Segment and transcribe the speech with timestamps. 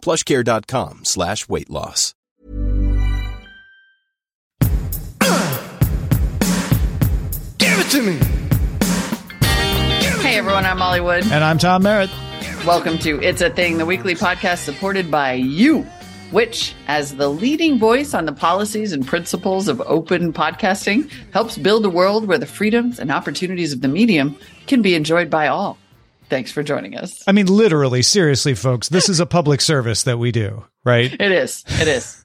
[0.00, 2.14] plushcare.com slash weight loss.
[7.58, 8.18] Give it to me.
[10.22, 11.24] Hey everyone, I'm Molly Wood.
[11.24, 12.10] And I'm Tom Merritt.
[12.66, 15.82] Welcome to It's a Thing, the weekly podcast supported by you,
[16.30, 21.84] which, as the leading voice on the policies and principles of open podcasting, helps build
[21.84, 24.36] a world where the freedoms and opportunities of the medium
[24.66, 25.78] can be enjoyed by all.
[26.30, 27.22] Thanks for joining us.
[27.26, 31.12] I mean, literally, seriously, folks, this is a public service that we do, right?
[31.12, 31.64] It is.
[31.66, 32.24] It is.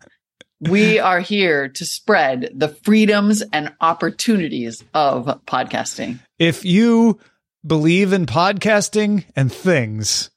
[0.62, 6.20] we are here to spread the freedoms and opportunities of podcasting.
[6.38, 7.20] If you
[7.66, 10.30] believe in podcasting and things,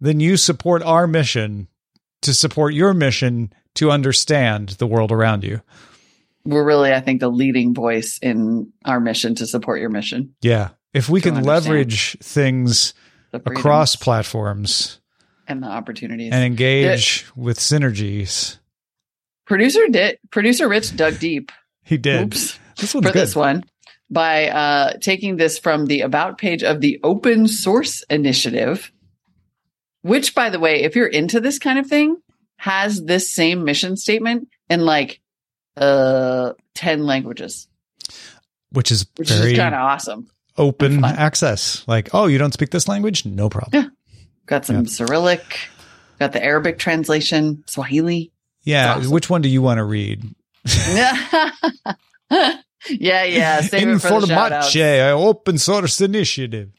[0.00, 1.68] then you support our mission
[2.22, 5.62] to support your mission to understand the world around you.
[6.44, 10.34] We're really, I think, the leading voice in our mission to support your mission.
[10.40, 10.70] Yeah.
[10.94, 11.64] If we can understand.
[11.66, 12.94] leverage things
[13.44, 15.00] The across platforms
[15.46, 16.32] and the opportunities.
[16.32, 18.58] and engage with synergies,
[19.46, 21.52] producer did producer Rich dug deep.
[21.82, 22.26] he did.
[22.26, 22.58] Oops.
[22.78, 23.14] This for good.
[23.14, 23.64] this one
[24.10, 28.92] by uh, taking this from the about page of the Open Source Initiative,
[30.02, 32.16] which, by the way, if you're into this kind of thing,
[32.58, 35.20] has this same mission statement in like
[35.76, 37.68] uh 10 languages,
[38.70, 40.30] which is which very is kind of awesome.
[40.58, 41.86] Open access.
[41.86, 43.24] Like, oh, you don't speak this language?
[43.26, 43.84] No problem.
[43.84, 43.90] Yeah.
[44.46, 44.88] Got some Yeah.
[44.88, 45.58] Cyrillic,
[46.18, 48.32] got the Arabic translation, Swahili.
[48.62, 48.96] Yeah.
[48.96, 49.10] Awesome.
[49.10, 50.24] Which one do you want to read?
[52.30, 52.52] yeah,
[52.90, 53.60] yeah.
[53.60, 56.70] Save it for the shout open source initiative.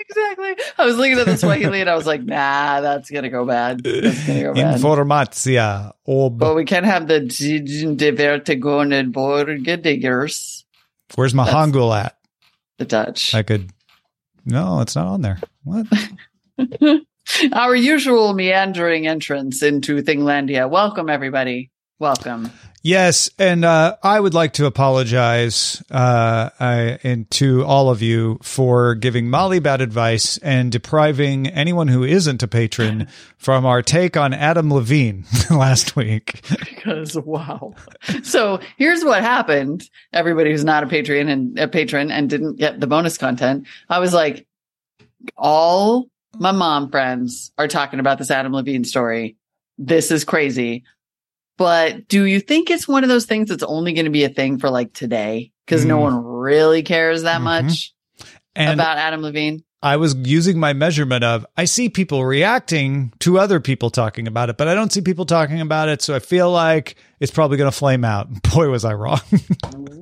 [0.00, 0.56] Exactly.
[0.78, 3.82] I was looking at the Swahili and I was like, nah, that's gonna go bad.
[3.84, 4.80] That's gonna go bad.
[4.80, 5.92] Informatia.
[6.06, 6.38] Ob.
[6.38, 10.64] But we can have the de vertigone Borgediggers,
[11.14, 12.17] Where's my Hangul at?
[12.78, 13.34] The Dutch.
[13.34, 13.70] I could.
[14.44, 15.38] No, it's not on there.
[15.64, 15.86] What?
[17.52, 20.68] Our usual meandering entrance into Thinglandia.
[20.70, 21.70] Welcome, everybody.
[21.98, 22.50] Welcome.
[22.82, 28.38] Yes, and uh, I would like to apologize uh, I, and to all of you
[28.42, 34.16] for giving Molly bad advice and depriving anyone who isn't a patron from our take
[34.16, 36.40] on Adam Levine last week.
[36.48, 37.74] Because wow.
[38.22, 39.88] So here's what happened.
[40.12, 43.98] Everybody who's not a patron and a patron and didn't get the bonus content, I
[43.98, 44.46] was like,
[45.36, 46.08] all
[46.38, 49.36] my mom friends are talking about this Adam Levine story.
[49.78, 50.84] This is crazy.
[51.58, 54.28] But do you think it's one of those things that's only going to be a
[54.30, 55.52] thing for like today?
[55.66, 56.02] Because no Mm.
[56.02, 57.44] one really cares that Mhm.
[57.44, 57.92] much
[58.56, 59.62] And about Adam Levine.
[59.82, 64.50] I was using my measurement of I see people reacting to other people talking about
[64.50, 66.00] it, but I don't see people talking about it.
[66.02, 68.28] So I feel like it's probably going to flame out.
[68.54, 69.20] Boy, was I wrong.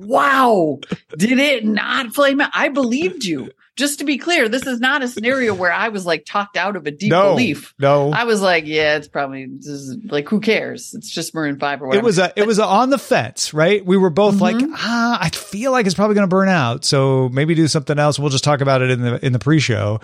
[0.07, 0.79] Wow.
[1.17, 2.51] Did it not flame out?
[2.53, 3.51] I believed you.
[3.77, 6.75] Just to be clear, this is not a scenario where I was like talked out
[6.75, 7.75] of a deep no, belief.
[7.79, 8.11] no.
[8.11, 10.95] I was like, yeah, it's probably is, like, who cares?
[10.95, 12.03] It's just Maroon Five or whatever.
[12.03, 13.85] it was a, it was a on the fence, right?
[13.85, 14.71] We were both like, Mhm.
[14.75, 16.85] ah, I feel like it's probably going to burn out.
[16.85, 18.17] So maybe do something else.
[18.17, 20.01] We'll just talk about it in the, in the pre-show.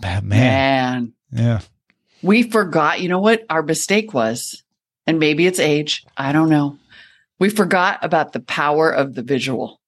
[0.00, 1.12] But man, man.
[1.32, 1.60] yeah.
[2.22, 3.00] We forgot.
[3.00, 4.62] You know what our mistake was,
[5.06, 6.04] and maybe it's age.
[6.16, 6.78] I don't know.
[7.38, 9.80] We forgot about the power of the visual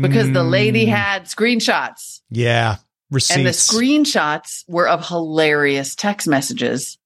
[0.00, 2.20] because the lady Mm, had screenshots.
[2.30, 2.76] yeah,
[3.10, 3.36] receipts.
[3.36, 6.98] And the screenshots were of hilarious text messages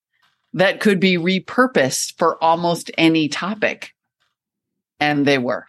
[0.53, 3.93] that could be repurposed for almost any topic.
[4.99, 5.65] And they were.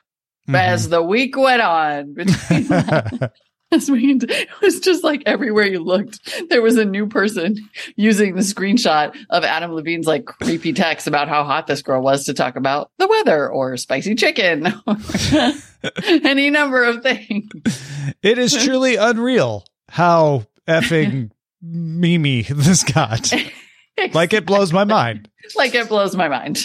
[0.48, 0.54] Mhm.
[0.58, 2.68] as the week went on, between
[3.72, 7.56] it was just like everywhere you looked, there was a new person
[7.96, 12.24] using the screenshot of Adam Levine's like creepy text about how hot this girl was
[12.24, 14.96] to talk about the weather or spicy chicken or
[16.06, 17.50] any number of things.
[18.22, 23.32] it is truly unreal how effing Mimi this got.
[24.12, 25.28] Like it blows my mind.
[25.56, 26.64] like it blows my mind.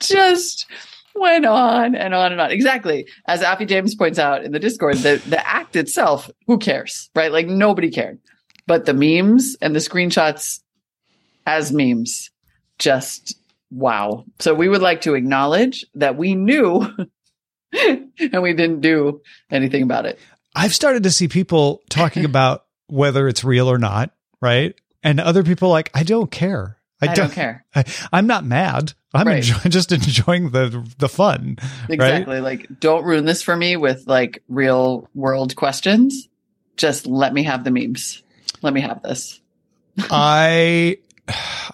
[0.00, 0.66] Just
[1.14, 2.50] went on and on and on.
[2.50, 3.06] Exactly.
[3.26, 7.10] As Appy James points out in the Discord, the, the act itself, who cares?
[7.14, 7.32] Right?
[7.32, 8.18] Like nobody cared.
[8.66, 10.60] But the memes and the screenshots
[11.46, 12.30] as memes,
[12.78, 13.36] just
[13.70, 14.24] wow.
[14.38, 16.86] So we would like to acknowledge that we knew
[17.72, 20.18] and we didn't do anything about it.
[20.54, 24.10] I've started to see people talking about whether it's real or not,
[24.40, 24.74] right?
[25.02, 26.76] And other people like, I don't care.
[27.02, 27.64] I don't care.
[27.74, 28.92] I, I'm not mad.
[29.14, 29.38] I'm Right.
[29.38, 31.56] enjoying, just enjoying the the fun.
[31.88, 32.40] Exactly.
[32.40, 36.28] Like, don't ruin this for me with like real world questions.
[36.76, 38.22] Just let me have the memes.
[38.62, 39.40] Let me have this.
[40.10, 40.98] I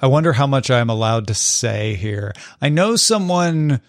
[0.00, 2.32] I wonder how much I'm allowed to say here.
[2.60, 3.80] I know someone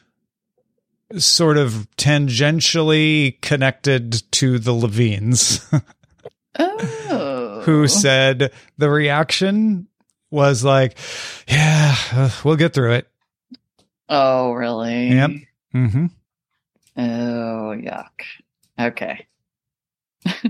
[1.18, 5.66] sort of tangentially connected to the Levines
[6.60, 7.62] Oh.
[7.66, 9.88] who said the reaction
[10.30, 10.98] was like,
[11.48, 13.08] "Yeah, uh, we'll get through it."
[14.10, 15.10] Oh, really?
[15.10, 15.32] Yep.
[15.76, 16.06] Mm-hmm.
[16.98, 18.22] Oh, yuck.
[18.80, 19.28] Okay.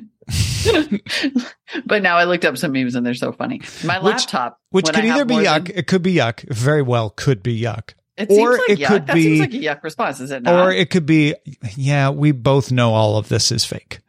[1.86, 3.62] but now I looked up some memes and they're so funny.
[3.84, 5.68] My Which- laptop, Which could I either be yuck.
[5.68, 6.42] than- it could be yuck.
[6.54, 7.94] Very well, could be yuck.
[8.18, 8.88] it or seems like it yuck.
[8.88, 10.68] could that be- seems like a yuck response, is it not?
[10.68, 11.36] Or it could be,
[11.76, 14.00] yeah, we both know all of this is fake.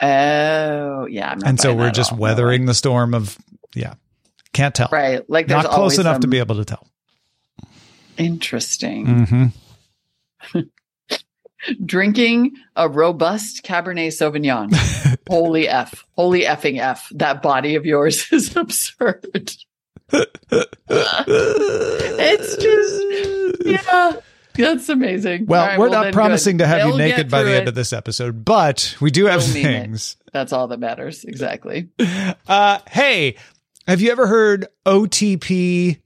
[0.00, 1.34] oh, yeah.
[1.44, 2.18] And so we're just all.
[2.18, 3.36] No weathering the storm of,
[3.74, 3.94] yeah,
[4.52, 4.88] can't tell.
[4.90, 5.28] right.
[5.28, 6.86] Like there's Not close enough to be able to tell.
[8.16, 9.06] Interesting.
[9.06, 9.46] Mm-hmm.
[11.84, 15.18] Drinking a robust Cabernet Sauvignon.
[15.28, 16.04] Holy F.
[16.16, 17.10] Holy effing F.
[17.14, 19.26] That body of yours is absurd.
[20.12, 23.02] it's just,
[23.64, 24.12] yeah.
[24.54, 25.46] That's amazing.
[25.46, 26.64] Well, right, we're well, not promising good.
[26.64, 29.26] to have you They'll naked by the through end of this episode, but we do
[29.26, 30.16] have They'll things.
[30.32, 31.24] That's all that matters.
[31.24, 31.88] Exactly.
[32.48, 33.36] Uh, hey,
[33.86, 35.98] have you ever heard OTP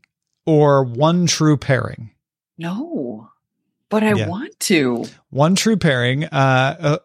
[0.47, 2.11] or one true pairing?
[2.59, 3.31] No,
[3.89, 4.29] but I Yeah.
[4.29, 5.05] want to.
[5.31, 6.99] One true pairing uh, uh,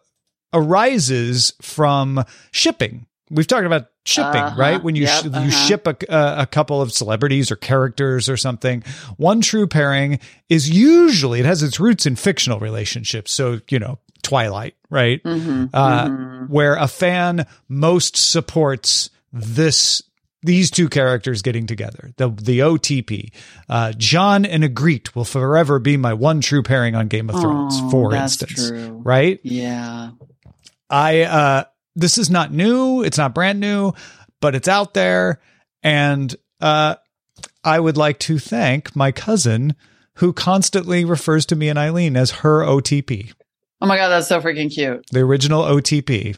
[0.52, 3.06] arises from shipping.
[3.30, 4.56] We've talked about shipping, Uh-huh.
[4.60, 4.82] right?
[4.82, 5.50] When you Yep, sh- you uh-huh.
[5.50, 5.96] ship a,
[6.42, 8.82] a couple of celebrities or characters or something.
[9.18, 10.18] One true pairing
[10.48, 13.30] is usually it has its roots in fictional relationships.
[13.30, 15.22] So you know, Twilight, right?
[15.22, 16.48] Mhm, Uh, mhm.
[16.48, 20.02] Where a fan most supports this
[20.42, 22.10] these two characters getting together.
[22.16, 23.32] The the OTP.
[23.68, 27.74] Uh, Jon and Ygritte will forever be my one true pairing on Game of Thrones,
[27.78, 28.68] Oh, for that's instance.
[28.68, 29.00] true.
[29.04, 29.40] Right?
[29.42, 30.10] Yeah.
[30.88, 31.64] I uh
[31.96, 33.92] this is not new, it's not brand new,
[34.40, 35.40] but it's out there
[35.82, 36.96] and uh
[37.62, 39.74] I would like to thank my cousin
[40.14, 43.32] who constantly refers to me and Eileen as her OTP,
[43.82, 45.04] Oh my God, that's so freaking cute.
[45.12, 46.36] the original OTP.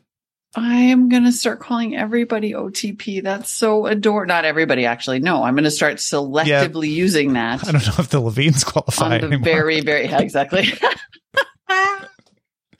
[0.55, 3.23] I am going to start calling everybody OTP.
[3.23, 4.29] That's so adorable.
[4.29, 5.21] Not everybody, actually.
[5.21, 9.15] No, I'm going to start selectively using that I don't know if the Levines qualify
[9.15, 9.45] on the anymore.
[9.45, 10.67] very, very, yeah, exactly.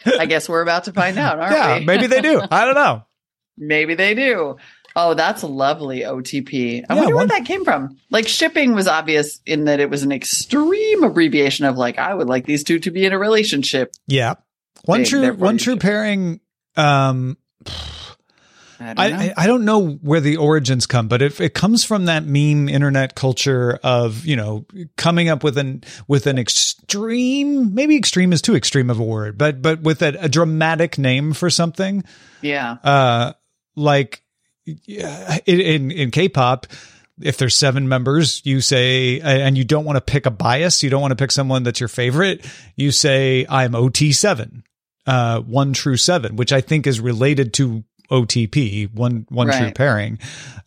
[0.05, 1.85] I guess we're about to find out, aren't yeah, we?
[1.85, 2.43] maybe they do.
[2.51, 3.05] I don't know.
[3.59, 4.57] Maybe they do.
[4.97, 6.85] Oh, that's lovely OTP.
[6.89, 7.99] I Yeah, wonder one- where that came from.
[8.11, 12.29] Like shipping was obvious in that it was an extreme abbreviation of like, I would
[12.29, 13.93] like these two to be in a relationship.
[14.07, 14.35] Yeah.
[14.87, 16.41] One They- true one true pairing
[16.77, 17.37] um
[18.81, 19.33] I don't I, know.
[19.37, 23.15] I don't know where the origins come, but it it comes from that meme internet
[23.15, 24.67] culture of you know
[24.97, 29.39] coming up with an with an extreme maybe extreme is too extreme of a word,
[29.39, 32.05] but but with a, a dramatic name for something
[32.41, 32.79] yeah.
[32.83, 33.33] uh
[33.77, 34.23] like
[34.65, 36.67] yeah, in in, in K-pop.
[37.21, 40.91] If there's seven members, you say, and you don't want to pick a bias, you
[40.91, 42.45] don't want to pick someone that's your favorite.
[42.75, 44.63] You say, I'm OT7,
[45.07, 50.19] uh, one true seven, which I think is related to OTP, one, one true pairing.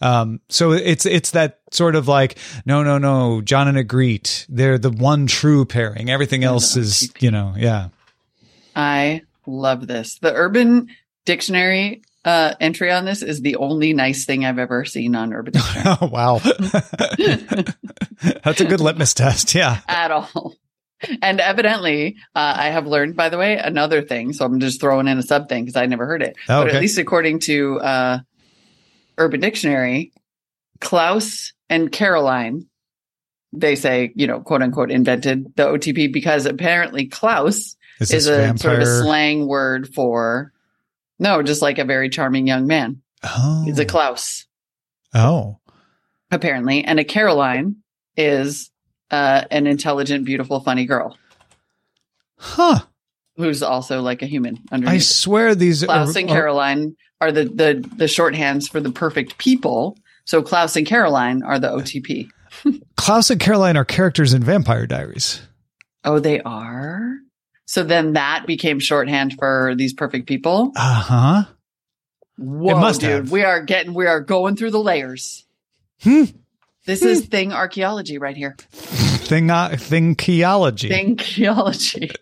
[0.01, 4.77] Um, so it's, it's that sort of like, no, no, no, Jon and Ygritte, they're
[4.79, 6.09] the one true pairing.
[6.09, 7.89] Everything else is, you know, yeah.
[8.75, 10.17] I love this.
[10.19, 10.89] The Urban
[11.25, 15.53] Dictionary uh, entry on this is the only nice thing I've ever seen on Urban
[15.53, 16.39] Dictionary Oh, wow.
[18.43, 19.53] That's a good litmus test.
[19.53, 19.79] Yeah.
[19.87, 20.55] at all.
[21.21, 24.33] And evidently, uh, I have learned, by the way, another thing.
[24.33, 26.35] So I'm just throwing in a sub thing because I never heard it.
[26.49, 28.19] Oh, But at least according to uh,
[29.17, 30.13] Urban Dictionary,
[30.79, 32.67] Klaus and Caroline,
[33.51, 38.37] they say, you know, quote unquote, invented the OTP because apparently Klaus Is is a
[38.37, 38.57] vampire?
[38.57, 40.53] sort of a slang word for
[41.19, 43.01] no, just like a very charming young man.
[43.23, 43.63] oh.
[43.65, 44.45] He's a Klaus,
[45.13, 45.59] oh.
[46.31, 47.77] apparently, and a Caroline
[48.17, 48.69] is
[49.11, 51.17] uh, an intelligent, beautiful, funny girl
[52.37, 52.79] Huh.
[53.37, 54.95] who's also like a human underneath.
[54.95, 59.37] I swear these Klaus are, and Caroline are the the the shorthands for the perfect
[59.37, 59.97] people.
[60.25, 62.27] So Klaus and Caroline are the OTP.
[62.97, 65.41] Klaus and Caroline are characters in Vampire Diaries.
[66.03, 67.15] Oh, they are.
[67.65, 70.71] So then that became shorthand for these perfect people.
[70.75, 71.43] Uh huh.
[72.37, 73.31] Whoa, dude, have.
[73.31, 75.45] we are getting we are going through the layers.
[76.01, 76.25] Hmm.
[76.85, 78.55] This is thing archaeology right here.
[78.71, 80.91] Thing uh, thinkiology.
[80.91, 82.15] Thinkiology.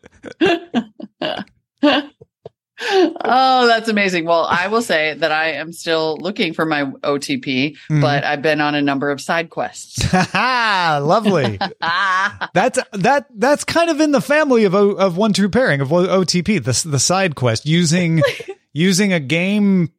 [2.85, 4.25] Oh, that's amazing.
[4.25, 8.01] Well, I will say that I am still looking for my OTP, Mhm.
[8.01, 10.03] but I've been on a number of side quests.
[10.33, 11.59] Lovely.
[12.53, 16.63] That's that that's kind of in the family of of one true pairing of OTP.
[16.63, 18.21] The the side quest using
[18.73, 19.91] using a game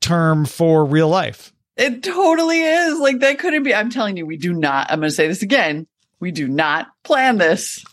[0.00, 1.52] term for real life.
[1.76, 2.98] It totally is.
[2.98, 3.74] Like that couldn't be.
[3.74, 4.90] I'm telling you, we do not.
[4.90, 5.86] I'm going to say this again.
[6.20, 7.84] We do not plan this.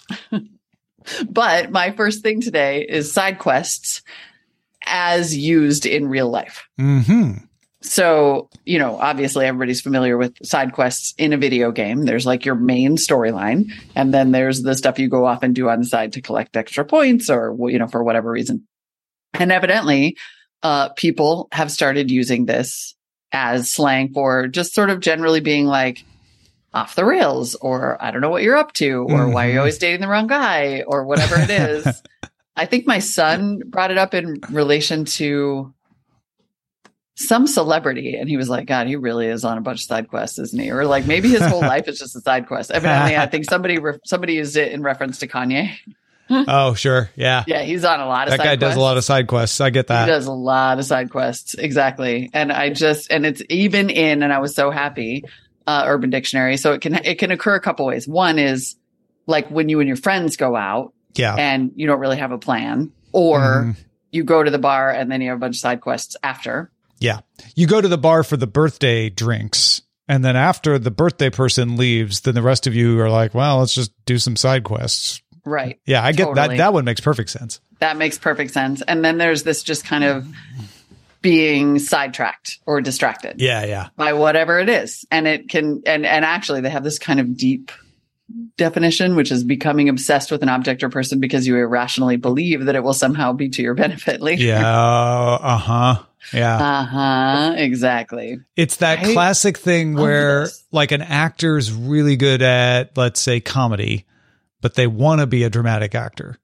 [1.30, 4.02] but my first thing today is side quests
[4.86, 6.68] as used in real life.
[6.78, 7.32] Hmm.
[7.84, 12.04] So, you know, obviously everybody's familiar with side quests in a video game.
[12.04, 15.68] There's like your main storyline, and then there's the stuff you go off and do
[15.68, 18.68] on the side to collect extra points or, you know, for whatever reason.
[19.34, 20.16] And evidently,
[20.62, 22.96] uh, people have started using this
[23.32, 26.04] as slang for just sort of generally being like
[26.74, 29.52] off the rails, or I don't know what you're up to, or why are you
[29.52, 29.60] mm-hmm.
[29.60, 32.02] always dating the wrong guy, or whatever it is.
[32.56, 35.74] I think my son brought it up in relation to
[37.16, 40.08] some celebrity and he was like god he really is on a bunch of side
[40.08, 40.72] quests isn't he?
[40.72, 42.72] Or like maybe his whole life is just a side quest.
[42.72, 45.72] Evidently i think somebody re- somebody used it in reference to kanye
[46.48, 47.10] Oh, sure.
[47.16, 47.44] Yeah.
[47.48, 48.44] yeah he's on a lot of side quests.
[48.44, 49.62] that guy does a lot of side quests.
[49.62, 50.06] I get that.
[50.06, 54.24] he does a lot of side quests exactly and i just and it's even in
[54.24, 55.24] and i was so happy
[55.68, 58.76] uh urban dictionary so it can it can occur a couple ways one is
[59.28, 61.36] like when you and your friends go out Yeah.
[61.36, 63.76] and you don't really have a plan or Mhm.
[64.12, 66.72] you go to the bar and then you have a bunch of side quests after
[67.00, 67.20] Yeah.
[67.56, 69.82] You go to the bar for the birthday drinks.
[70.08, 73.60] And then after the birthday person leaves, then the rest of you are like, well,
[73.60, 75.22] let's just do some side quests.
[75.46, 76.42] Right Yeah, I get that.
[76.42, 76.58] Totally.
[76.58, 77.60] That one makes perfect sense.
[77.80, 78.82] That makes perfect sense.
[78.82, 80.28] And then there's this just kind of
[81.22, 83.90] being sidetracked or distracted Yeah, yeah.
[83.96, 85.06] by whatever it is.
[85.12, 87.72] And it can, and, and actually they have this kind of deep
[88.58, 92.76] definition, which is becoming obsessed with an object or person because you irrationally believe that
[92.76, 94.44] it will somehow be to your benefit later.
[94.44, 94.68] Yeah.
[94.68, 96.04] Uh huh.
[96.34, 96.56] Yeah.
[96.58, 97.54] Uh huh.
[97.58, 98.40] Exactly.
[98.56, 99.14] It's that Right?
[99.14, 104.06] classic thing where like an actor's really good at, let's say, comedy,
[104.62, 106.38] but they want to be a dramatic actor.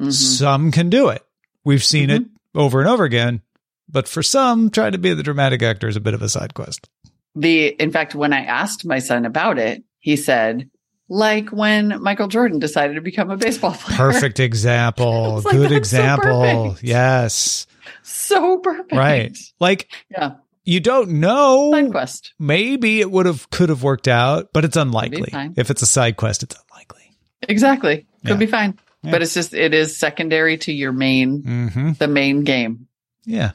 [0.00, 0.12] Mhm.
[0.12, 1.22] Some can do it.
[1.64, 3.42] We've seen it over and over again.
[3.88, 6.54] But for some, trying to be the dramatic actor is a bit of a side
[6.54, 6.88] quest.
[7.36, 10.70] The, in fact, when I asked my son about it, he said,
[11.08, 13.96] like when Michael Jordan decided to become a baseball player.
[13.96, 15.42] Perfect example.
[15.44, 16.76] Like, Good that's so example.
[16.82, 17.66] yes.
[18.02, 18.92] So perfect.
[18.92, 19.36] Right.
[19.60, 20.34] Like Yeah.
[20.64, 21.70] you don't know.
[21.72, 22.32] Side quest.
[22.38, 25.30] Maybe it would have could have worked out, but it's unlikely.
[25.56, 27.03] If it's a side quest, it's unlikely.
[27.48, 28.06] Exactly.
[28.24, 28.36] Could Yeah.
[28.36, 28.78] be fine.
[29.02, 29.10] Yeah.
[29.12, 31.92] But it's just it is secondary to your main Mm-hmm.
[31.98, 32.86] the main game.
[33.24, 33.52] Yeah.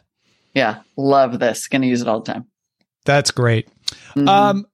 [0.53, 0.79] Yeah.
[0.98, 1.67] Love this.
[1.67, 2.46] Gonna use it all the time.
[3.05, 3.67] That's great.
[4.15, 4.27] Mhm.
[4.27, 4.65] Um,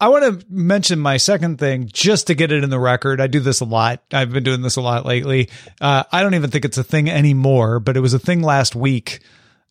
[0.00, 3.20] I want to mention my second thing just to get it in the record.
[3.20, 4.02] I do this a lot.
[4.12, 5.48] I've been doing this a lot lately.
[5.80, 8.74] Uh, I don't even think it's a thing anymore, but it was a thing last
[8.74, 9.20] week,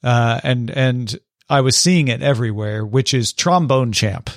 [0.04, 1.20] uh, and and
[1.50, 4.30] I was seeing it everywhere, which is trombone champ.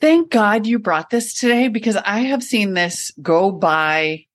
[0.00, 4.25] Thank God you brought this today because I have seen this go by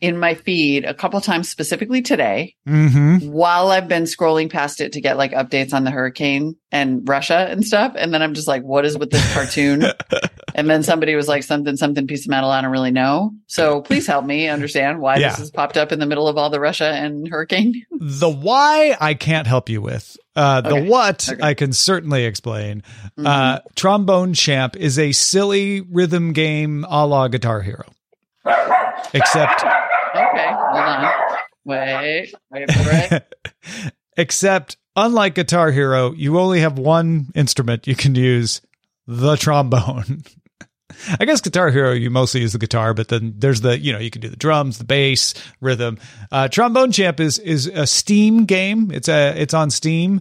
[0.00, 3.30] in my feed a couple times specifically today Mm-hmm.
[3.30, 7.46] while I've been scrolling past it to get like updates on the hurricane and Russia
[7.50, 7.94] and stuff.
[7.96, 9.84] And then I'm just like, what is with this cartoon?
[10.54, 12.48] and then somebody was like, something, something piece of metal.
[12.48, 13.32] I don't really know.
[13.48, 15.30] So please help me understand why Yeah.
[15.30, 17.84] this has popped up in the middle of all the Russia and hurricane.
[18.02, 20.16] The why I can't help you with.
[20.34, 20.88] Uh, the Okay.
[20.88, 21.42] what Okay.
[21.42, 22.82] I can certainly explain.
[23.18, 23.26] Mhm.
[23.26, 27.84] Uh, Trombone Champ is a silly rhythm game a la Guitar Hero.
[29.12, 29.64] Except
[30.28, 31.12] okay, hold on.
[31.64, 33.22] Wait, wait.
[34.16, 38.60] Except, unlike Guitar Hero, you only have one instrument you can use
[39.06, 40.22] the trombone.
[41.20, 43.98] I guess Guitar Hero, you mostly use the guitar, but then there's the, you know,
[43.98, 45.98] you can do the drums, the bass, rhythm.
[46.32, 48.90] Uh, Trombone Champ is, is a Steam game.
[48.90, 50.20] It's a, it's on Steam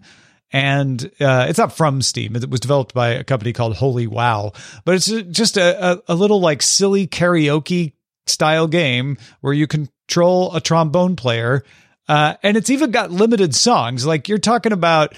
[0.52, 2.36] and, uh, it's not from Steam.
[2.36, 4.54] It was developed by a company called Holy Wow,
[4.86, 7.94] but it's just a, a, a little like silly karaoke
[8.30, 11.64] style game where you control a trombone player.
[12.08, 14.06] Uh, and it's even got limited songs.
[14.06, 15.14] Like you're talking about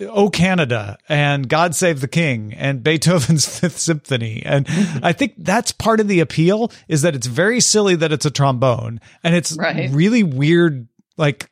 [0.00, 4.42] Oh Canada and God Save the King and Beethoven's Fifth Symphony.
[4.44, 4.66] And
[5.02, 8.30] I think that's part of the appeal is that it's very silly that it's a
[8.30, 9.90] trombone and it's Right.
[9.92, 11.50] really weird, like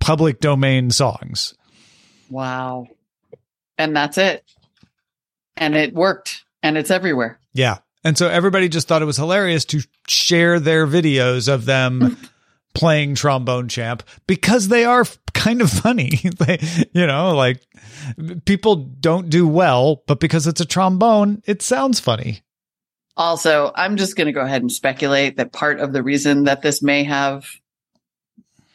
[0.00, 1.54] public domain songs.
[2.28, 2.88] Wow.
[3.78, 4.44] And that's it.
[5.56, 6.44] And it worked.
[6.62, 7.38] And it's everywhere.
[7.54, 7.78] Yeah.
[8.04, 12.16] And so everybody just thought it was hilarious to share their videos of them
[12.74, 15.04] playing trombone champ because they are
[15.34, 16.10] kind of funny.
[16.38, 16.58] they,
[16.92, 17.62] you know, like
[18.44, 22.40] people don't do well, but because it's a trombone, it sounds funny.
[23.16, 26.62] Also, I'm just going to go ahead and speculate that part of the reason that
[26.62, 27.44] this may have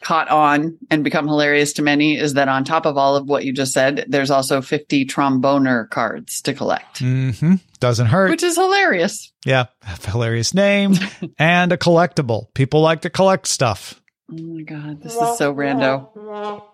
[0.06, 3.44] caught on and become hilarious to many is that on top of all of what
[3.44, 7.54] you just said, there's also 50 tromboner cards to collect, Mm-hmm.
[7.80, 8.30] Doesn't hurt.
[8.30, 9.32] which is hilarious.
[9.44, 9.66] yeah.
[10.04, 10.94] Hilarious name
[11.38, 12.54] and a collectible.
[12.54, 14.00] People like to collect stuff.
[14.32, 16.08] Oh my God, this is so rando.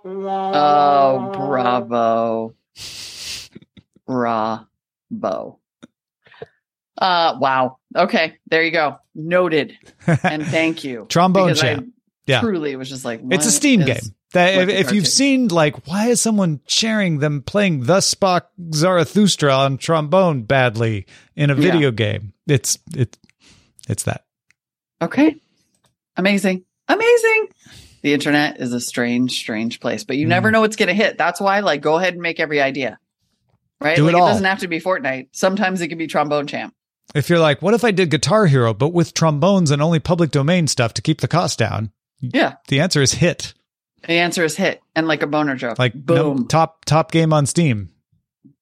[0.04, 2.54] Oh, bravo.
[4.06, 5.58] Bravo.
[6.98, 7.78] Uh, wow.
[7.96, 8.98] Okay, there you go.
[9.14, 9.76] Noted.
[10.06, 11.06] And thank you.
[11.08, 11.92] Trombone Because I champ.
[12.26, 12.40] Yeah.
[12.40, 14.00] Truly it was just like, It's a Steam game.
[14.32, 19.52] That if, if you've seen like why is someone sharing them playing the Sprach Zarathustra
[19.54, 21.60] on trombone badly in a Yeah.
[21.72, 22.32] video game?
[22.46, 23.18] It's it
[23.88, 24.24] it's that.
[25.02, 25.36] Okay.
[26.16, 26.64] Amazing.
[26.88, 27.48] Amazing.
[28.02, 30.52] The internet is a strange, strange place, but you never Mm.
[30.52, 31.18] know what's going to hit.
[31.18, 32.98] That's why, like, go ahead and make every idea.
[33.80, 33.96] Right?
[33.96, 34.28] Do like, it all.
[34.28, 35.28] doesn't have to be Fortnite.
[35.32, 36.74] Sometimes it can be Trombone Champ.
[37.14, 40.30] If you're like, what if I did Guitar Hero but with trombones and only public
[40.30, 41.90] domain stuff to keep the cost down?
[42.22, 42.54] Yeah.
[42.68, 43.52] The answer is hit.
[44.06, 45.78] The answer is hit and like a boner joke.
[45.78, 47.90] Like no- boom, top top game on Steam.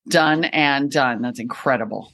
[0.09, 1.23] done and done.
[1.23, 2.13] That's incredible.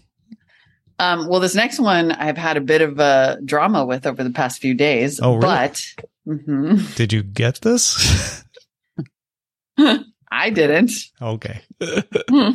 [0.98, 4.30] Um, well, this next one I've had a bit of a drama with over the
[4.30, 5.20] past few days.
[5.22, 5.40] Oh, really?
[5.46, 5.82] But
[6.26, 8.42] mhm, Did you get this?
[9.78, 10.90] I didn't.
[11.22, 11.60] okay.
[11.80, 12.50] Hmm.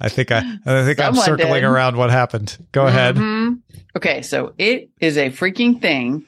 [0.00, 1.64] I think I I think I'm circling did.
[1.64, 2.58] around what happened.
[2.72, 3.16] Go ahead.
[3.16, 3.60] Mhm.
[3.96, 6.26] Okay, so it is a freaking thing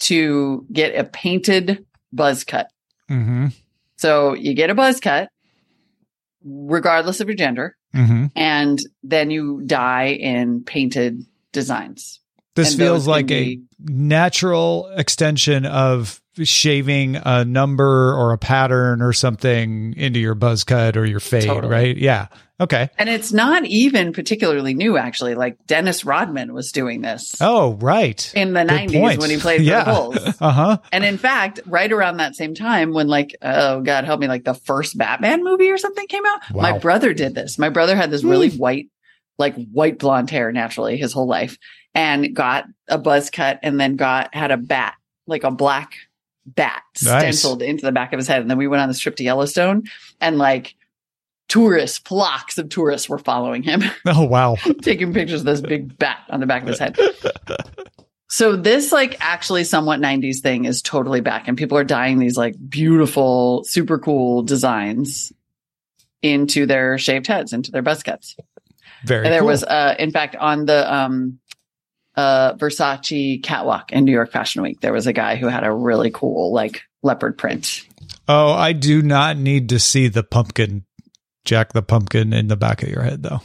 [0.00, 2.70] to get a painted buzz cut.
[3.10, 3.48] Mm-hmm.
[3.96, 5.30] So you get a buzz cut,
[6.44, 8.26] regardless of your gender, Mm-hmm.
[8.36, 12.20] and then you dye in painted designs.
[12.56, 19.14] This And feels like a natural extension of shaving a number or a pattern or
[19.14, 21.72] something into your buzz cut or your fade, Totally.
[21.72, 21.96] right?
[21.96, 22.26] Yeah.
[22.58, 22.88] Okay.
[22.96, 25.34] And it's not even particularly new, actually.
[25.34, 28.32] Like Dennis Rodman was doing this Oh, right.
[28.34, 29.20] in the Good 90s point.
[29.20, 29.84] when he played for yeah.
[29.84, 30.34] the Bulls.
[30.40, 30.78] Uh huh.
[30.90, 34.44] And in fact, right around that same time, when like, oh God, help me, like
[34.44, 36.62] the first Batman movie or something came out, Wow.
[36.62, 37.58] my brother did this.
[37.58, 38.88] My brother had this really white,
[39.38, 41.58] like white blonde hair naturally his whole life
[41.94, 44.94] and got a buzz cut and then got, had a bat,
[45.26, 45.92] like a black
[46.46, 47.20] bat Nice.
[47.20, 48.40] stenciled into the back of his head.
[48.40, 49.84] And then we went on this trip to Yellowstone
[50.20, 50.74] and like
[51.48, 53.82] tourists, flocks of tourists were following him.
[54.06, 54.56] Oh, wow.
[54.82, 56.96] taking pictures of this big bat on the back of his head.
[58.28, 62.36] So this like actually somewhat 90s thing is totally back and people are dyeing these
[62.36, 65.32] like beautiful, super cool designs
[66.22, 68.36] into their shaved heads, into their buzz cuts.
[69.04, 69.48] Very And there cool.
[69.48, 71.38] was uh in fact on the um
[72.16, 75.70] uh Versace catwalk in New York Fashion Week, there was a guy who had a
[75.72, 77.86] really cool like leopard print.
[78.26, 80.84] oh, I do not need to see the pumpkin,
[81.46, 83.40] Jack the pumpkin in the back of your head, though.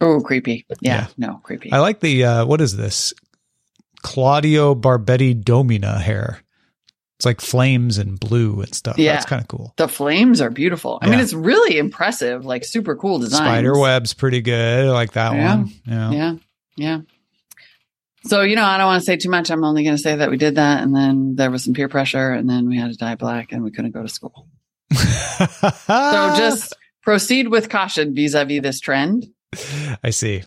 [0.00, 0.64] Oh, creepy.
[0.80, 1.06] Yeah, Yeah.
[1.18, 1.70] no, creepy.
[1.72, 3.12] I like the, uh, what is this?
[4.02, 6.40] Claudio Barbetti Domina hair.
[7.18, 8.98] It's like flames and blue and stuff.
[8.98, 9.12] Yeah.
[9.12, 9.74] That's kind of cool.
[9.76, 10.98] the flames are beautiful.
[11.02, 13.42] I mean, it's really impressive, like super cool design.
[13.46, 14.86] Spider web's pretty good.
[14.86, 15.56] I like that Yeah.
[15.56, 15.72] one.
[15.86, 16.10] Yeah.
[16.10, 16.34] Yeah.
[16.76, 17.00] Yeah.
[18.24, 19.50] So, you know, I don't want to say too much.
[19.52, 20.82] I'm only going to say that we did that.
[20.82, 23.62] And then there was some peer pressure and then we had to dye black and
[23.62, 24.48] we couldn't go to school.
[25.86, 29.26] So just proceed with caution vis a vis this trend.
[30.02, 30.42] I see.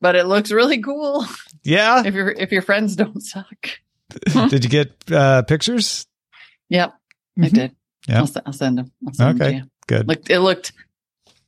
[0.00, 1.24] But it looks really cool
[1.62, 2.02] Yeah.
[2.04, 3.68] if your if your friends don't suck.
[4.50, 6.06] Did you get uh, pictures?
[6.68, 6.94] Yep,
[7.38, 7.52] I Mhm.
[7.52, 7.76] did.
[8.08, 8.20] Yeah.
[8.20, 8.92] I'll, I'll send them.
[9.06, 9.58] I'll send them Okay.
[9.58, 9.70] to you.
[9.86, 10.08] Good.
[10.08, 10.72] Looked, it looked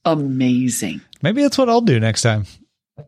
[0.04, 2.44] amazing, Maybe that's what I'll do next time.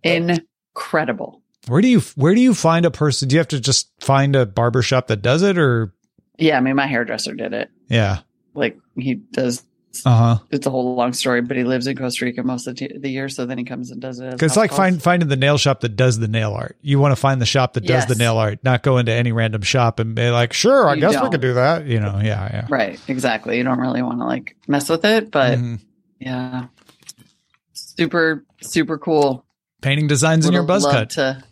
[0.02, 1.42] incredible.
[1.66, 3.28] Where do you where do you find a person?
[3.28, 5.92] Do you have to just find a barbershop that does it or
[6.38, 7.70] Yeah, I mean, my hairdresser did it.
[7.88, 8.20] yeah.
[8.54, 9.62] Like he does.
[10.04, 10.38] Uh-huh.
[10.50, 13.28] It's a whole long story, but he lives in Costa Rica most of the, year,
[13.28, 14.38] so then he comes and does it.
[14.38, 16.76] Cuz it's like find, finding the nail shop that does the nail art.
[16.82, 19.32] You want to find the shop that does the nail art, not go into any
[19.32, 21.30] random shop and be like, "Sure, I You guess we don't.
[21.32, 22.66] could do that." You know, yeah, yeah.
[22.68, 23.56] Right, exactly.
[23.56, 25.80] You don't really want to like mess with it, but Mhm.
[26.20, 26.66] yeah,
[27.72, 29.44] super super cool.
[29.80, 31.10] Painting designs in your buzz cut.
[31.10, 31.42] To,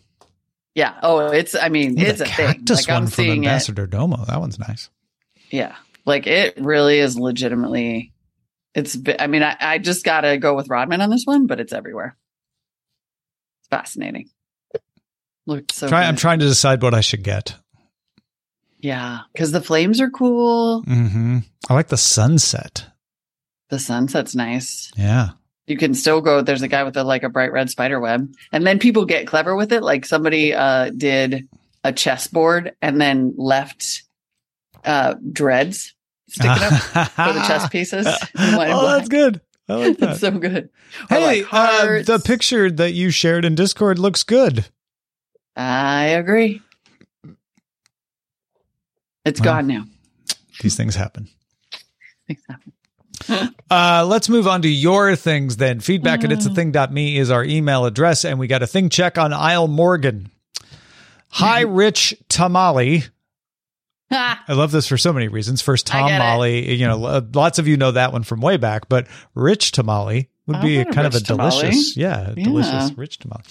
[0.75, 0.93] yeah.
[1.01, 1.55] Oh, it's.
[1.55, 2.47] I mean, Ooh, it's a thing.
[2.47, 3.47] cactus Like I'm one from seeing it.
[3.47, 4.25] Ambassador Domo.
[4.25, 4.89] That one's nice.
[5.49, 8.13] Yeah, like it really is legitimately.
[8.75, 8.97] It's.
[9.19, 11.73] I mean, I, I just got to go with Rodman on this one, but it's
[11.73, 12.15] everywhere.
[13.61, 14.29] It's fascinating.
[15.45, 15.87] Looked so.
[15.87, 17.55] Try, I'm trying to decide what I should get.
[18.79, 20.81] Yeah, because the flames are cool.
[20.83, 22.85] hmm I like the sunset.
[23.69, 24.91] The sunset's nice.
[24.95, 25.29] Yeah.
[25.65, 28.31] you can still go there's a guy with a like a bright red spider web
[28.53, 31.49] and then people get clever with it like somebody uh did
[31.83, 34.03] a chessboard and then left
[34.85, 35.93] uh dreads
[36.29, 36.73] sticking up
[37.11, 39.41] for the chess pieces in white and oh, that's good.
[39.69, 40.69] I like it's so good
[41.09, 44.65] Or, hey, like, uh, the picture that you shared in Discord looks good.
[45.55, 46.61] i agree
[49.25, 49.45] it's Wow.
[49.45, 49.83] gone now
[50.61, 51.27] these things happen.
[52.27, 53.53] Things happen.
[53.69, 55.79] Uh, let's move on to your things then.
[55.81, 59.19] Feedback at it's a thing.me is our email address, and we got a thing check
[59.19, 60.31] on Isle Morgan.
[61.29, 63.03] Hi, Rich Tamale.
[64.09, 65.61] Ah, I love this for so many reasons.
[65.61, 66.09] First, Tom.
[66.11, 66.97] Molly, you know,
[67.33, 70.85] lots of you know that one from way back, but Rich Tamale would be a
[70.85, 71.49] kind of a tamale.
[71.51, 72.43] delicious, yeah, Yeah.
[72.45, 73.41] delicious rich tamale.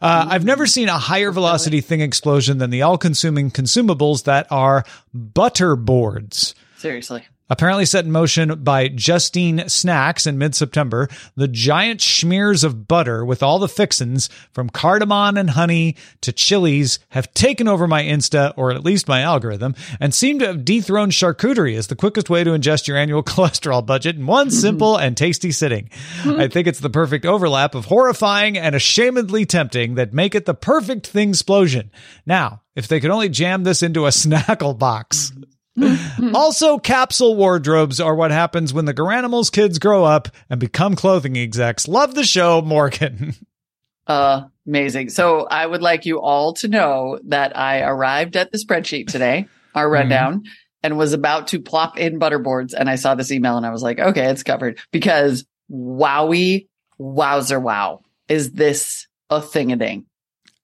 [0.00, 4.46] Uh, I've never seen a higher velocity thing explosion than the all consuming consumables that
[4.50, 6.54] are butter boards.
[6.78, 7.24] seriously.
[7.48, 13.42] Apparently set in motion by Justine Snacks in mid-September, the giant schmears of butter with
[13.42, 18.72] all the fixins from cardamom and honey to chilies have taken over my Insta, or
[18.72, 22.50] at least my algorithm, and seem to have dethroned charcuterie as the quickest way to
[22.50, 25.88] ingest your annual cholesterol budget in one simple and tasty sitting.
[26.24, 30.54] I think it's the perfect overlap of horrifying and ashamedly tempting that make it the
[30.54, 31.90] perfect thing explosion.
[32.24, 35.32] Now, if they could only jam this into a snackle box.
[36.34, 41.36] Also, capsule wardrobes are what happens when the Garanimals kids grow up and become clothing
[41.36, 41.86] execs.
[41.86, 43.34] Love the show, Morgan.
[44.06, 45.10] Uh, amazing.
[45.10, 49.48] So I would like you all to know that I arrived at the spreadsheet today,
[49.74, 50.44] our rundown,
[50.82, 52.72] and was about to plop in butterboards.
[52.72, 57.60] And I saw this email and I was like, okay, it's covered because wowie, wowzer,
[57.60, 58.00] wow.
[58.28, 60.06] Is this a thing a ding?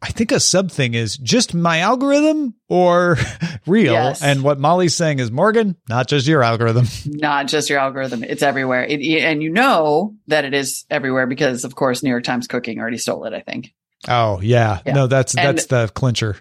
[0.04, 3.16] I think a sub thing is just my algorithm or
[3.66, 3.92] real.
[3.92, 4.20] Yes.
[4.20, 6.86] And what Molly's saying is, Morgan, not just your algorithm.
[7.06, 8.24] Not just your algorithm.
[8.24, 8.84] It's everywhere.
[8.84, 12.80] It, and you know that it is everywhere because, of course, New York Times Cooking
[12.80, 13.72] already stole it, I think.
[14.08, 14.80] Oh, yeah.
[14.84, 14.94] Yeah.
[14.94, 16.36] No, that's And- that's the clincher.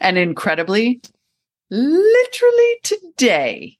[0.00, 1.00] And incredibly,
[1.68, 3.78] literally today,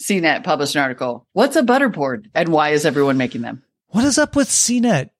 [0.00, 1.26] CNET published an article.
[1.32, 3.64] What's a butterboard and why is everyone making them?
[3.88, 5.10] What is up with CNET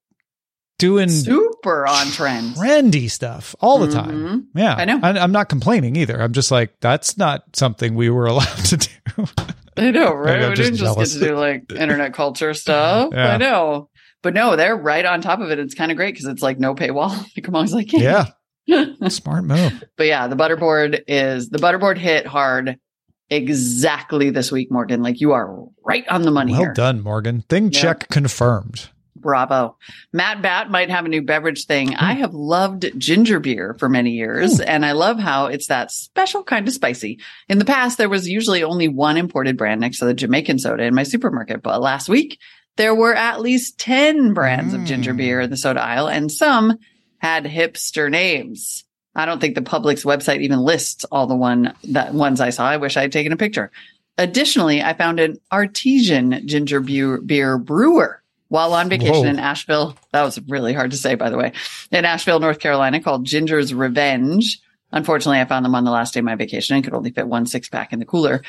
[0.78, 2.54] doing Super on trend.
[2.56, 4.10] trendy stuff all the time?
[4.10, 4.44] Mhm.
[4.54, 4.74] Yeah.
[4.74, 5.00] I know.
[5.02, 6.20] I, I'm not complaining either.
[6.20, 8.88] I'm just like, that's not something we were allowed to do.
[9.76, 10.48] I know, right?
[10.48, 13.10] We just didn't just get to do like internet culture stuff.
[13.12, 13.34] Yeah.
[13.34, 13.88] I know.
[14.22, 15.58] But no, they're right on top of it.
[15.58, 17.10] It's kind of great because it's like no paywall.
[17.36, 18.26] Like I'm always like, yeah.
[19.08, 19.84] Smart move.
[19.98, 22.78] But yeah, the butterboard is the butterboard hit hard
[23.28, 25.02] exactly this week, Morgan.
[25.02, 26.72] Like you are right on the money Well here.
[26.72, 27.42] done, Morgan.
[27.42, 27.80] Thing Yeah.
[27.80, 28.88] check confirmed.
[29.24, 29.76] Bravo.
[30.12, 31.96] Matt Bat might have a new beverage thing.
[31.96, 36.44] I have loved ginger beer for many years, and I love how it's that special
[36.44, 37.18] kind of spicy.
[37.48, 40.84] In the past, there was usually only one imported brand next to the Jamaican soda
[40.84, 42.38] in my supermarket, but last week
[42.76, 45.16] there were at least 10 brands of ginger Mm.
[45.16, 46.78] beer in the soda aisle, and some
[47.18, 48.84] had hipster names.
[49.16, 52.66] I don't think the Publix website even lists all the one that ones I saw.
[52.66, 53.70] I wish I had taken a picture.
[54.18, 58.22] Additionally, I found an artesian ginger beer, beer brewer
[58.54, 59.30] while on vacation Whoa.
[59.30, 59.96] in Asheville.
[60.12, 61.50] That was really hard to say, by the way.
[61.90, 64.60] In Asheville, North Carolina, called Ginger's Revenge.
[64.92, 67.26] Unfortunately, I found them on the last day of my vacation and could only fit
[67.26, 68.44] one six pack in the cooler.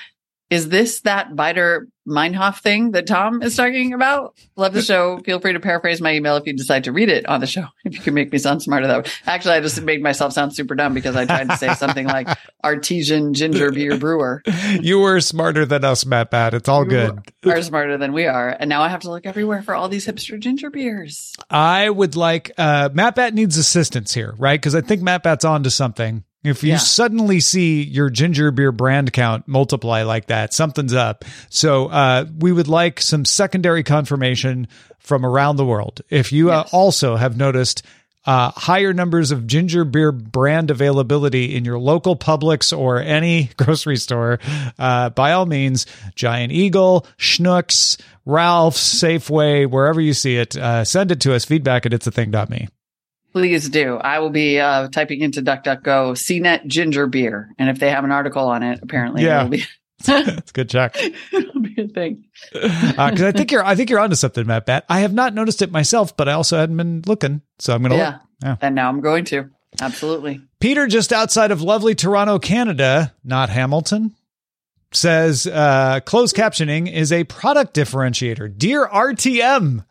[0.50, 4.36] Is this that Biter Meinhof thing that Tom is talking about?
[4.56, 5.18] Love the show.
[5.26, 7.66] Feel free to paraphrase my email if you decide to read it on the show.
[7.84, 9.12] If you can make me sound smarter, that would.
[9.26, 12.28] Actually, I just made myself sound super dumb because I tried to say something like
[12.64, 14.44] artesian ginger beer brewer.
[14.82, 16.54] You were smarter than us, Matt Bat.
[16.54, 17.20] It's all good.
[17.46, 20.06] Are smarter than we are, and now I have to look everywhere for all these
[20.06, 21.34] hipster ginger beers.
[21.50, 24.60] I would like uh Matt Bat needs assistance here, right?
[24.60, 26.24] Because I think Matt Bat's onto something.
[26.46, 26.78] If you Yeah.
[26.78, 31.26] suddenly see your ginger beer brand count multiply like that, something's up.
[31.50, 34.68] So uh, we would like some secondary confirmation
[35.00, 36.02] from around the world.
[36.10, 37.84] If you uh, also have noticed
[38.26, 43.98] uh, higher numbers of ginger beer brand availability in your local Publix or any grocery
[43.98, 44.40] store,
[44.80, 51.12] uh, by all means, Giant Eagle, Schnucks, Ralph's, Safeway, wherever you see it, uh, send
[51.12, 51.46] it to us.
[51.46, 52.68] Feedback at it's a thing.me.
[53.36, 53.98] Please do.
[53.98, 58.12] I will be uh, typing into DuckDuckGo CNET ginger beer, and if they have an
[58.14, 59.40] article on it, apparently Yeah.
[59.40, 59.66] it'll be
[60.08, 60.96] It's good check.
[61.34, 62.24] it'll be a thing.
[62.54, 64.86] because I think you're I think you're onto something, Matt Bat.
[64.88, 67.98] I have not noticed it myself, but I also hadn't been looking, so I'm gonna
[67.98, 68.12] Yeah.
[68.12, 68.22] look.
[68.44, 68.56] Yeah.
[68.62, 69.50] And now I'm going to
[69.82, 70.40] absolutely.
[70.62, 74.16] Peter, just outside of lovely Toronto, Canada, not Hamilton,
[74.94, 78.58] says uh, closed captioning is a product differentiator.
[78.58, 79.84] Dear RTM,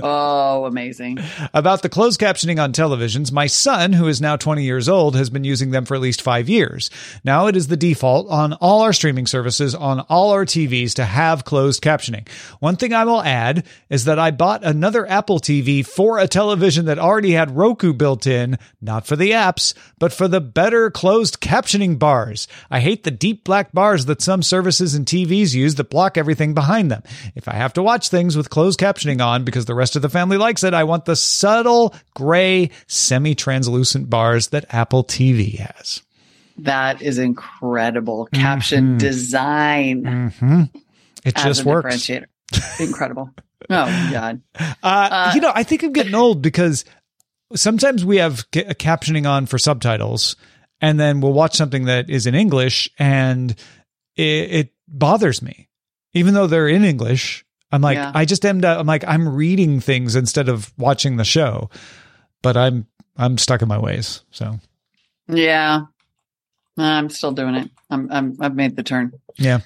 [0.00, 1.18] Oh, amazing!
[1.52, 5.28] about the closed captioning on televisions, my son, who is now 20 years old, has
[5.28, 6.88] been using them for at least five years.
[7.24, 11.04] Now it is the default on all our streaming services, on all our TVs to
[11.04, 12.28] have closed captioning.
[12.60, 16.84] One thing I will add is that I bought another Apple TV for a television
[16.86, 21.40] that already had Roku built in, not for the apps, but for the better closed
[21.40, 22.46] captioning bars.
[22.70, 26.54] I hate the deep black bars that some services and TVs use that block everything
[26.54, 27.02] behind them.
[27.34, 30.08] If I have to watch things with closed captioning on because the rest of the
[30.08, 36.02] family likes it, I want the subtle gray semi-translucent bars that Apple TV has.
[36.58, 38.28] That is incredible.
[38.32, 38.98] Caption Mhm.
[38.98, 40.62] design hmm
[41.24, 42.08] It just works.
[42.80, 43.30] Incredible.
[43.70, 44.40] Oh God.
[44.58, 46.84] Uh, Uh, you know, I think I'm getting old because
[47.54, 50.36] sometimes we have ca- captioning on for subtitles,
[50.80, 53.50] and then we'll watch something that is in English, and
[54.16, 55.68] it, it bothers me,
[56.14, 57.44] even though they're in English.
[57.70, 58.12] I'm like, Yeah.
[58.14, 61.70] I just end up, uh, I'm like, I'm reading things instead of watching the show,
[62.42, 64.22] but I'm I'm stuck in my ways.
[64.30, 64.58] So
[65.28, 65.82] Yeah.
[66.76, 67.70] I'm still doing it.
[67.90, 69.12] I'm, I'm I've made the turn.
[69.36, 69.60] yeah,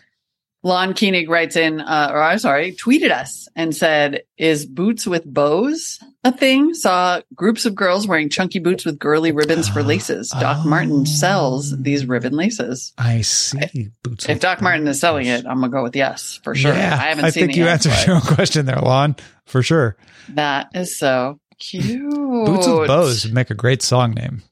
[0.64, 5.24] Lon Koenig writes in, uh, or I'm sorry, tweeted us and said, "Is boots with
[5.24, 10.28] bows a thing?" Saw groups of girls wearing chunky boots with girly ribbons for laces.
[10.30, 10.68] Doc Oh.
[10.68, 12.92] Martin sells these ribbon laces.
[12.96, 13.90] I see.
[14.04, 16.72] Boots If Doc Martin is selling it, I'm gonna go with yes for sure.
[16.74, 19.96] Yeah, I haven't I seen think you answered your own question there, Lon, for sure.
[20.28, 22.08] That is so cute.
[22.08, 24.42] Boots with bows would make a great song name.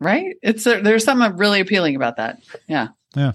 [0.00, 0.36] right?
[0.42, 2.38] It's there's something really appealing about that.
[2.68, 2.88] Yeah.
[3.16, 3.32] Yeah.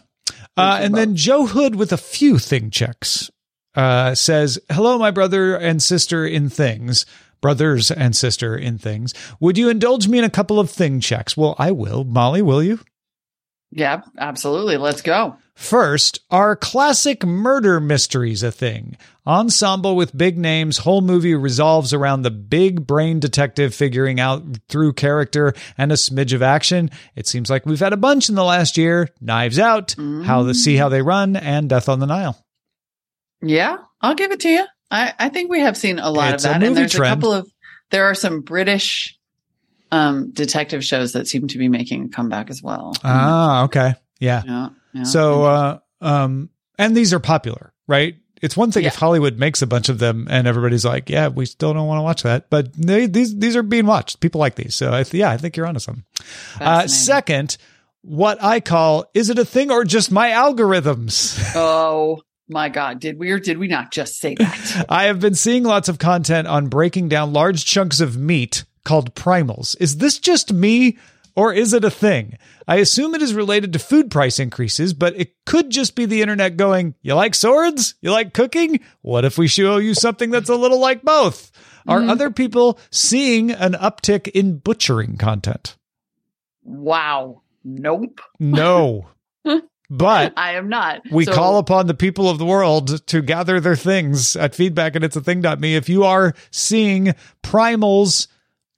[0.58, 3.30] Uh, Boots and then Joe Hood with a few thing checks
[3.76, 7.06] uh, says, "Hello, my brother and sister in things."
[7.42, 9.14] Brothers and sister in things.
[9.40, 11.38] Would you indulge me in a couple of thing checks?
[11.38, 12.04] Well, I will.
[12.04, 12.80] Molly, will you?
[13.70, 14.78] Yeah, absolutely.
[14.78, 15.38] Let's go.
[15.56, 18.98] First, are classic murder mysteries a thing?
[19.26, 24.94] Ensemble with big names, whole movie resolves around the big brain detective figuring out through
[24.94, 26.92] character and a smidge of action.
[27.16, 29.10] It seems like we've had a bunch in the last year.
[29.22, 32.38] Knives Out, How the See How They Run, and Death on the Nile.
[33.42, 34.66] Yeah, I'll give it to you.
[34.92, 36.64] I, I think we have seen a lot It's of that.
[36.64, 37.12] and there's trend.
[37.12, 37.50] a couple of
[37.92, 39.18] there are some British
[39.92, 42.94] um detective shows that seem to be making a comeback as well.
[43.04, 43.96] Ah, okay.
[44.20, 44.44] Yeah.
[44.46, 45.04] yeah, yeah.
[45.04, 48.16] So, uh, um, and these are popular, right?
[48.42, 51.46] It's one thing if Hollywood makes a bunch of them and everybody's like, yeah, we
[51.46, 54.20] still don't want to watch that, but they, these, these are being watched.
[54.20, 54.76] People like these.
[54.76, 56.04] So I th- yeah, I think you're onto something.
[56.60, 57.58] Uh, second,
[58.02, 61.42] what I call, is it a thing or just my algorithms?
[61.56, 64.86] Oh my god, did we or did we not just say that?
[64.90, 69.16] I have been seeing lots of content on breaking down large chunks of meat called
[69.16, 69.76] primals.
[69.80, 70.98] Is this just me
[71.36, 72.38] or is it a thing?
[72.68, 76.22] I assume it is related to food price increases, but it could just be the
[76.22, 77.96] internet going, You like swords?
[78.02, 78.80] You like cooking?
[79.02, 81.52] What if we show you something that's a little like both?
[81.88, 82.10] Are mm-hmm.
[82.10, 85.76] other people seeing an uptick in butchering content?
[86.64, 87.42] wow.
[87.64, 88.22] Nope.
[88.40, 89.10] No.
[89.90, 91.02] but I am not.
[91.12, 94.96] we So- call upon the people of the world to gather their things at feedback
[94.96, 95.76] and it's a thing.me.
[95.76, 98.28] If you are seeing primals,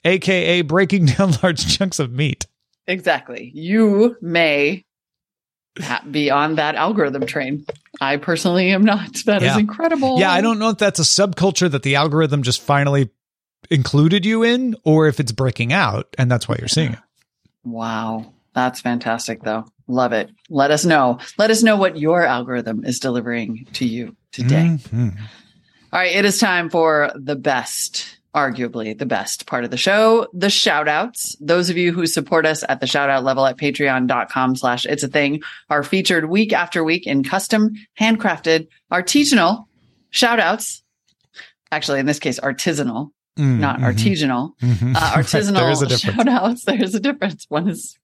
[0.05, 2.45] aka breaking down large chunks of meat.
[2.87, 3.51] Exactly.
[3.53, 4.85] You may
[6.09, 7.65] be on that algorithm train.
[8.01, 9.17] I personally am not.
[9.25, 9.59] That is Yeah.
[9.59, 10.19] incredible.
[10.19, 13.09] Yeah, I don't know if that's a subculture that the algorithm just finally
[13.69, 16.99] included you in or if it's breaking out and that's why you're seeing it.
[17.63, 18.33] Wow.
[18.53, 19.65] That's fantastic, though.
[19.87, 20.31] Love it.
[20.49, 21.19] Let us know.
[21.37, 24.77] Let us know what your algorithm is delivering to you today.
[24.91, 25.15] Mhm.
[25.93, 26.15] All right.
[26.15, 30.87] It is time for the best, arguably the best part of the show, the shout
[30.87, 31.35] outs.
[31.39, 35.01] Those of you who support us at the shout out level at patreon.com slash it's
[35.03, 39.65] a thing are featured week after week in custom, handcrafted, artisanal
[40.11, 40.83] shout outs.
[41.71, 44.51] Actually, in this case, artisanal, Mm, not mhm, artisanal.
[44.59, 44.95] mhm.
[44.95, 46.63] uh, artisanal shout outs.
[46.65, 47.45] There's a difference.
[47.49, 47.95] One is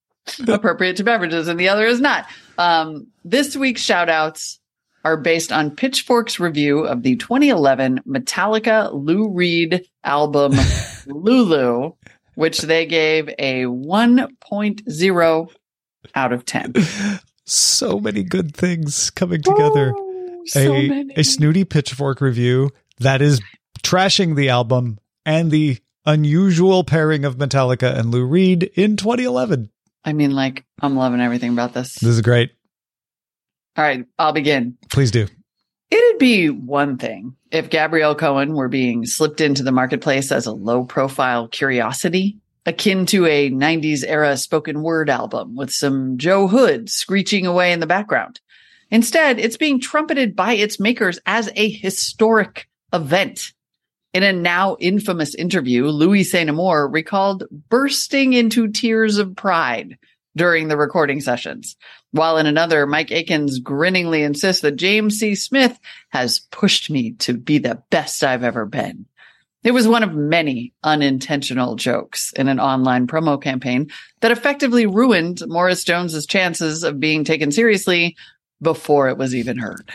[0.48, 2.28] appropriate to beverages and the other is not.
[2.58, 4.60] Um, this week's shout outs
[5.04, 10.54] are based on Pitchfork's review of the 2011 Metallica Lou Reed album
[11.06, 11.94] Lulu,
[12.36, 15.50] which they gave a 1.0
[16.16, 16.74] out of 10.
[17.46, 19.92] So many good things coming together.
[19.92, 21.14] Ooh, so a, many.
[21.16, 23.42] a snooty pitchfork review that is
[23.84, 29.70] trashing the album and the unusual pairing of Metallica and Lou Reed in 2011.
[30.06, 31.96] I mean, like, I'm loving everything about this.
[31.96, 32.52] This is great.
[33.76, 34.78] All right, I'll begin.
[34.92, 35.28] Please do.
[35.90, 40.52] It'd be one thing if Gabrielle Cohen were being slipped into the marketplace as a
[40.52, 46.90] low profile curiosity, akin to a 90s era spoken word album with some Joe Hood
[46.90, 48.40] screeching away in the background.
[48.90, 53.54] Instead, it's being trumpeted by its makers as a historic event.
[54.14, 59.98] In a now infamous interview, Louis Saint Amour recalled bursting into tears of pride
[60.36, 61.76] during the recording sessions.
[62.14, 65.34] While in another, Mike Akins grinningly insists that James C.
[65.34, 69.08] Smith has pushed me to be the best I've ever been.
[69.64, 73.90] It was one of many unintentional jokes in an online promo campaign
[74.22, 78.16] that effectively ruined Morris Jones's chances of being taken seriously
[78.62, 79.90] before it was even heard.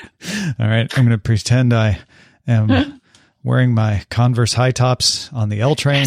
[0.58, 0.92] All right.
[0.98, 2.00] I'm going to pretend I
[2.48, 3.00] am
[3.44, 6.06] wearing my Converse high tops on the L train.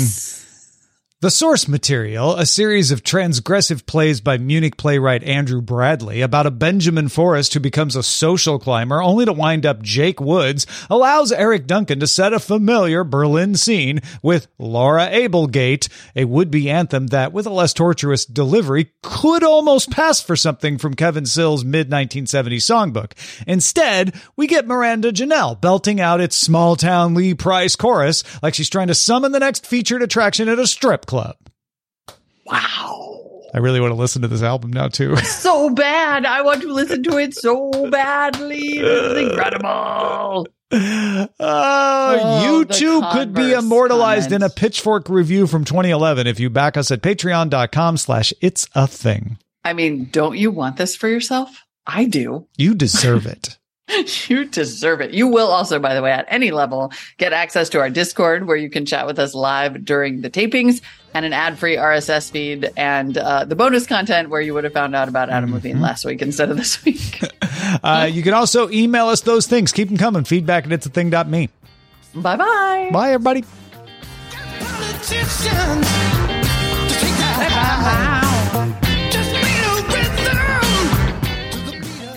[1.22, 6.50] The source material, a series of transgressive plays by Munich playwright Andrew Bradley about a
[6.50, 11.68] Benjamin Forrest who becomes a social climber only to wind up Jake Woods, allows Eric
[11.68, 17.46] Duncan to set a familiar Berlin scene with Laura Abelgate, a would-be anthem that, with
[17.46, 23.12] a less torturous delivery, could almost pass for something from Kevin Sill's mid-1970s songbook.
[23.46, 28.88] Instead, we get Miranda Janelle belting out its small-town Lee Price chorus like she's trying
[28.88, 31.36] to summon the next featured attraction at a strip club.
[32.46, 33.42] Wow.
[33.54, 35.18] I really want to listen to this album now too.
[35.18, 36.26] So bad.
[36.26, 38.80] I want to listen to it so badly.
[38.80, 40.48] This is incredible.
[40.72, 46.50] Uh, Oh, you too could be immortalized in a pitchfork review from 2011 if you
[46.50, 49.38] back us at patreon.com slash it's a thing.
[49.66, 51.66] I mean, don't you want this for yourself?
[51.86, 52.48] I do.
[52.58, 53.58] You deserve it.
[54.28, 55.12] You deserve it.
[55.12, 58.56] You will also, by the way, at any level, get access to our Discord where
[58.58, 60.82] you can chat with us live during the tapings
[61.14, 64.74] and an ad free RSS feed and uh, the bonus content where you would have
[64.74, 67.22] found out about Adam Levine last week instead of this week.
[67.84, 69.72] Uh, you can also email us those things.
[69.72, 70.24] Keep them coming.
[70.24, 71.50] Feedback at it's a thing.me.
[72.16, 72.90] bye bye.
[72.92, 73.46] Bye, everybody.
[74.60, 75.88] Politicians